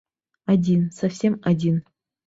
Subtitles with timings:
[0.47, 1.83] Один, совсем один!